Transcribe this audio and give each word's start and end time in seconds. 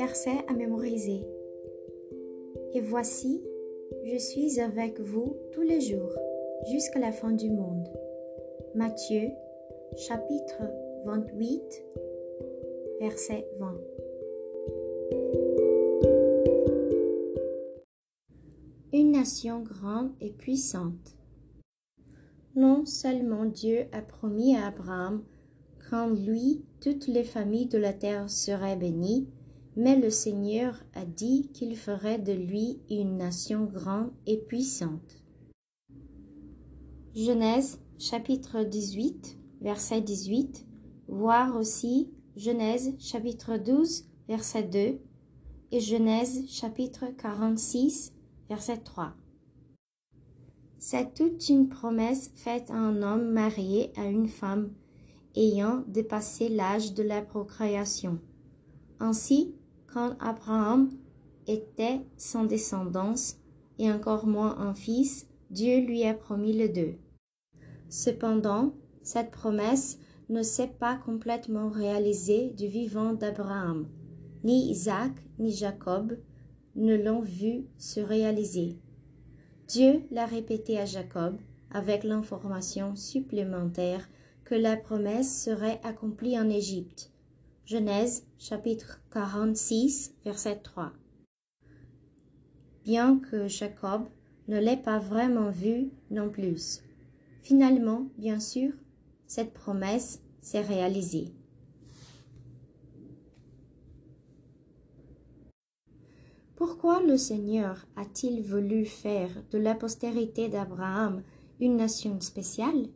Verset 0.00 0.46
à 0.48 0.54
mémoriser. 0.54 1.26
Et 2.72 2.80
voici, 2.80 3.44
je 4.02 4.16
suis 4.16 4.58
avec 4.58 4.98
vous 4.98 5.36
tous 5.52 5.60
les 5.60 5.82
jours, 5.82 6.16
jusqu'à 6.70 7.00
la 7.00 7.12
fin 7.12 7.32
du 7.32 7.50
monde. 7.50 7.86
Matthieu, 8.74 9.28
chapitre 9.98 10.62
28, 11.04 11.84
verset 12.98 13.46
20. 13.58 13.74
Une 18.94 19.12
nation 19.12 19.60
grande 19.60 20.12
et 20.22 20.30
puissante. 20.30 21.14
Non 22.56 22.86
seulement 22.86 23.44
Dieu 23.44 23.84
a 23.92 24.00
promis 24.00 24.56
à 24.56 24.68
Abraham 24.68 25.22
qu'en 25.90 26.08
lui 26.08 26.64
toutes 26.80 27.06
les 27.06 27.24
familles 27.24 27.68
de 27.68 27.76
la 27.76 27.92
terre 27.92 28.30
seraient 28.30 28.76
bénies, 28.76 29.28
mais 29.76 29.96
le 29.96 30.10
Seigneur 30.10 30.82
a 30.94 31.04
dit 31.04 31.48
qu'il 31.52 31.76
ferait 31.76 32.18
de 32.18 32.32
lui 32.32 32.80
une 32.90 33.16
nation 33.16 33.64
grande 33.64 34.10
et 34.26 34.36
puissante. 34.36 35.22
Genèse 37.14 37.80
chapitre 37.98 38.62
18, 38.62 39.36
verset 39.60 40.00
18, 40.00 40.66
voir 41.08 41.56
aussi 41.56 42.10
Genèse 42.36 42.94
chapitre 42.98 43.56
12, 43.56 44.04
verset 44.28 44.62
2 44.62 44.98
et 45.72 45.80
Genèse 45.80 46.48
chapitre 46.48 47.06
46, 47.18 48.12
verset 48.48 48.78
3. 48.78 49.14
C'est 50.78 51.14
toute 51.14 51.48
une 51.48 51.68
promesse 51.68 52.30
faite 52.34 52.70
à 52.70 52.74
un 52.74 53.02
homme 53.02 53.30
marié 53.32 53.92
à 53.96 54.06
une 54.06 54.28
femme 54.28 54.72
ayant 55.36 55.84
dépassé 55.86 56.48
l'âge 56.48 56.94
de 56.94 57.02
la 57.02 57.22
procréation. 57.22 58.18
Ainsi, 58.98 59.54
quand 59.92 60.16
Abraham 60.20 60.90
était 61.46 62.00
sans 62.16 62.44
descendance 62.44 63.38
et 63.78 63.90
encore 63.90 64.26
moins 64.26 64.58
un 64.58 64.74
fils, 64.74 65.26
Dieu 65.50 65.80
lui 65.80 66.04
a 66.04 66.14
promis 66.14 66.52
les 66.52 66.68
deux. 66.68 66.94
Cependant, 67.88 68.72
cette 69.02 69.30
promesse 69.30 69.98
ne 70.28 70.42
s'est 70.42 70.68
pas 70.78 70.96
complètement 70.96 71.68
réalisée 71.70 72.50
du 72.50 72.68
vivant 72.68 73.14
d'Abraham. 73.14 73.88
Ni 74.44 74.70
Isaac 74.70 75.12
ni 75.38 75.50
Jacob 75.50 76.16
ne 76.76 76.96
l'ont 76.96 77.20
vu 77.20 77.66
se 77.78 78.00
réaliser. 78.00 78.78
Dieu 79.66 80.02
l'a 80.10 80.26
répété 80.26 80.78
à 80.78 80.84
Jacob 80.84 81.38
avec 81.70 82.04
l'information 82.04 82.94
supplémentaire 82.94 84.08
que 84.44 84.54
la 84.54 84.76
promesse 84.76 85.44
serait 85.44 85.80
accomplie 85.82 86.38
en 86.38 86.48
Égypte. 86.48 87.09
Genèse 87.70 88.26
chapitre 88.36 89.00
46 89.12 90.16
verset 90.24 90.56
3. 90.56 90.90
Bien 92.82 93.20
que 93.20 93.46
Jacob 93.46 94.08
ne 94.48 94.58
l'ait 94.58 94.76
pas 94.76 94.98
vraiment 94.98 95.50
vu 95.52 95.92
non 96.10 96.30
plus. 96.30 96.82
Finalement, 97.42 98.08
bien 98.18 98.40
sûr, 98.40 98.72
cette 99.28 99.54
promesse 99.54 100.20
s'est 100.40 100.62
réalisée. 100.62 101.28
Pourquoi 106.56 107.00
le 107.04 107.16
Seigneur 107.16 107.86
a-t-il 107.94 108.42
voulu 108.42 108.84
faire 108.84 109.30
de 109.52 109.58
la 109.58 109.76
postérité 109.76 110.48
d'Abraham 110.48 111.22
une 111.60 111.76
nation 111.76 112.20
spéciale? 112.20 112.88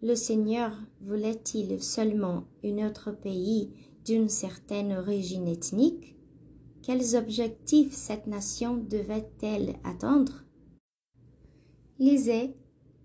Le 0.00 0.14
Seigneur 0.14 0.70
voulait-il 1.00 1.82
seulement 1.82 2.44
un 2.64 2.86
autre 2.86 3.10
pays 3.10 3.72
d'une 4.08 4.30
certaine 4.30 4.94
origine 4.94 5.48
ethnique 5.48 6.16
Quels 6.82 7.14
objectifs 7.14 7.92
cette 7.92 8.26
nation 8.26 8.78
devait-elle 8.78 9.76
atteindre? 9.84 10.44
Lisez 11.98 12.54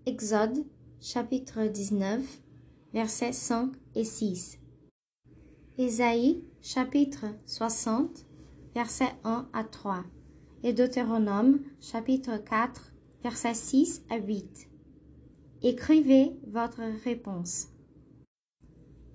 Exode 0.06 0.64
chapitre 1.02 1.66
19 1.66 2.22
versets 2.94 3.32
5 3.32 3.72
et 3.94 4.04
6. 4.04 4.58
Ésaïe 5.76 6.42
chapitre 6.62 7.26
60 7.44 8.24
versets 8.74 9.14
1 9.24 9.46
à 9.52 9.62
3 9.62 10.04
et 10.62 10.72
Deutéronome 10.72 11.60
chapitre 11.82 12.38
4 12.38 12.94
versets 13.22 13.52
6 13.52 14.04
à 14.08 14.16
8. 14.16 14.70
Écrivez 15.62 16.32
votre 16.46 16.80
réponse. 17.04 17.68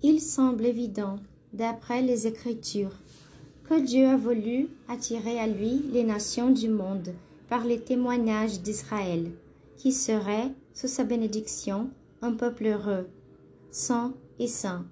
Il 0.03 0.21
semble 0.21 0.67
évident, 0.67 1.17
d'après 1.53 2.01
les 2.01 2.27
Écritures, 2.27 2.97
que 3.63 3.79
Dieu 3.79 4.07
a 4.07 4.17
voulu 4.17 4.69
attirer 4.87 5.39
à 5.39 5.47
lui 5.47 5.83
les 5.91 6.03
nations 6.03 6.49
du 6.49 6.69
monde 6.69 7.13
par 7.47 7.65
les 7.65 7.79
témoignages 7.79 8.61
d'Israël, 8.61 9.31
qui 9.77 9.91
serait, 9.91 10.51
sous 10.73 10.87
sa 10.87 11.03
bénédiction, 11.03 11.89
un 12.21 12.33
peuple 12.33 12.65
heureux, 12.65 13.07
saint 13.71 14.13
et 14.39 14.47
saint. 14.47 14.85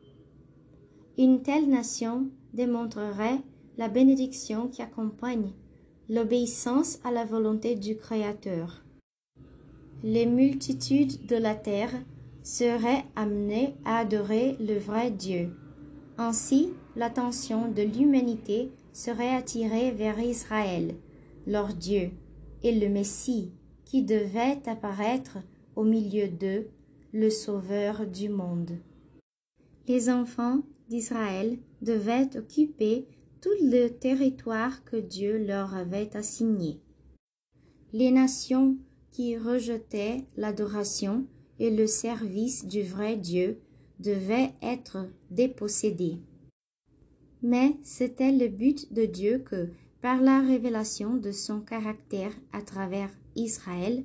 Une 1.18 1.42
telle 1.42 1.70
nation 1.70 2.28
démontrerait 2.54 3.40
la 3.78 3.90
bénédiction 3.90 4.68
qui 4.68 4.82
accompagne 4.82 5.52
l'obéissance 6.10 7.00
à 7.04 7.12
la 7.12 7.26
volonté 7.26 7.76
du 7.76 7.96
Créateur. 7.96 8.84
Les 10.04 10.26
multitudes 10.26 11.26
de 11.26 11.36
la 11.36 11.56
terre 11.56 11.92
seraient 12.44 13.04
amenées 13.16 13.76
à 13.84 13.98
adorer 13.98 14.56
le 14.60 14.78
vrai 14.78 15.12
Dieu. 15.12 15.50
Ainsi, 16.18 16.74
l'attention 16.96 17.72
de 17.72 17.84
l'humanité 17.84 18.72
serait 18.92 19.36
attirée 19.36 19.92
vers 19.92 20.20
Israël, 20.20 20.96
leur 21.46 21.74
Dieu, 21.74 22.12
et 22.64 22.78
le 22.78 22.90
Messie, 22.90 23.52
qui 23.86 24.02
devait 24.02 24.60
apparaître 24.66 25.38
au 25.76 25.84
milieu 25.84 26.28
d'eux 26.28 26.68
le 27.14 27.30
Sauveur 27.30 28.08
du 28.08 28.30
monde. 28.30 28.72
Les 29.88 30.10
enfants 30.10 30.64
d'Israël 30.90 31.60
devaient 31.82 32.36
occuper 32.36 33.06
tout 33.40 33.54
le 33.62 33.90
territoire 33.90 34.84
que 34.84 34.98
Dieu 34.98 35.38
leur 35.38 35.76
avait 35.76 36.18
assigné. 36.18 36.82
Les 37.94 38.12
nations 38.12 38.76
qui 39.12 39.38
rejetaient 39.38 40.26
l'adoration 40.36 41.26
et 41.60 41.70
le 41.70 41.88
service 41.88 42.66
du 42.66 42.82
vrai 42.82 43.16
Dieu 43.16 43.62
devaient 44.00 44.54
être 44.62 45.08
dépossédées. 45.32 46.18
Mais 47.42 47.76
c'était 47.84 48.32
le 48.32 48.48
but 48.48 48.92
de 48.94 49.06
Dieu 49.06 49.40
que, 49.40 49.70
par 50.02 50.22
la 50.22 50.42
révélation 50.42 51.16
de 51.16 51.32
son 51.32 51.62
caractère 51.62 52.32
à 52.54 52.62
travers 52.62 53.10
Israël, 53.36 54.04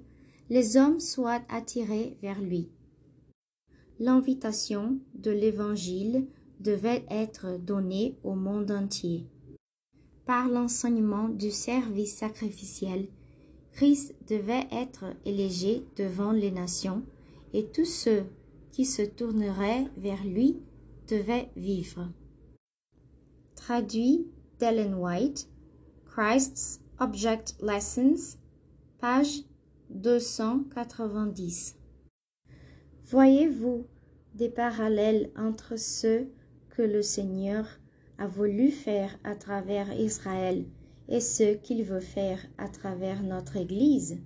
les 0.51 0.77
hommes 0.77 1.01
soient 1.01 1.43
attirés 1.49 2.17
vers 2.23 2.41
lui 2.41 2.69
l'invitation 4.03 4.99
de 5.15 5.31
l'Évangile 5.31 6.27
devait 6.59 7.05
être 7.09 7.57
donnée 7.57 8.17
au 8.25 8.35
monde 8.35 8.73
entier. 8.73 9.29
Par 10.27 10.49
l'enseignement 10.49 11.29
du 11.29 11.53
service 11.53 12.17
sacrificiel, 12.17 13.07
Christ 13.71 14.15
devait 14.29 14.67
être 14.73 15.05
élevé 15.25 15.85
devant 15.97 16.33
les 16.33 16.51
nations 16.51 17.03
et 17.53 17.67
tous 17.67 17.85
ceux 17.85 18.25
qui 18.73 18.85
se 18.85 19.03
tourneraient 19.03 19.87
vers 19.97 20.25
lui 20.25 20.59
devaient 21.07 21.51
vivre. 21.57 22.11
Traduit 23.55 24.27
d'Ellen 24.59 24.95
White, 24.95 25.49
Christ's 26.07 26.81
Object 26.99 27.55
Lessons, 27.61 28.39
page 28.99 29.43
290. 29.91 31.77
Voyez-vous 33.05 33.87
des 34.35 34.49
parallèles 34.49 35.31
entre 35.37 35.77
ce 35.79 36.25
que 36.71 36.83
le 36.83 37.03
Seigneur 37.03 37.67
a 38.19 38.27
voulu 38.27 38.71
faire 38.71 39.19
à 39.23 39.37
travers 39.37 39.93
Israël 39.93 40.65
et 41.09 41.21
ce 41.21 41.55
qu'il 41.55 41.85
veut 41.85 42.01
faire 42.01 42.39
à 42.57 42.69
travers 42.69 43.23
notre 43.23 43.57
Église? 43.57 44.19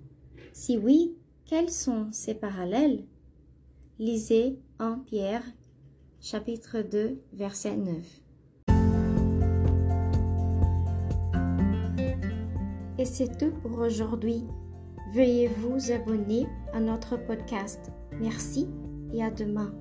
Si 0.53 0.77
oui, 0.77 1.15
quels 1.45 1.69
sont 1.69 2.07
ces 2.11 2.33
parallèles? 2.33 3.03
Lisez 3.99 4.59
en 4.79 4.99
Pierre, 4.99 5.41
chapitre 6.21 6.83
2, 6.83 7.19
verset 7.33 7.75
9. 7.77 7.95
Et 12.99 13.05
c'est 13.05 13.39
tout 13.39 13.51
pour 13.63 13.79
aujourd'hui. 13.79 14.43
Veuillez 15.15 15.47
vous 15.47 15.91
abonner 15.91 16.45
à 16.73 16.79
notre 16.79 17.17
podcast. 17.17 17.91
Merci 18.19 18.67
et 19.13 19.23
à 19.23 19.31
demain. 19.31 19.73